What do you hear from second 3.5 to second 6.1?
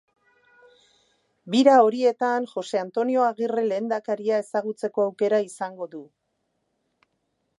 Lehendakaria ezagutzeko aukera izango du.